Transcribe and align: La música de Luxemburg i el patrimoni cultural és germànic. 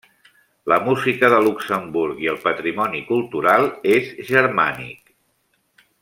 La 0.71 0.77
música 0.85 1.29
de 1.33 1.41
Luxemburg 1.47 2.23
i 2.25 2.31
el 2.33 2.39
patrimoni 2.47 3.01
cultural 3.13 3.67
és 3.97 4.09
germànic. 4.33 5.13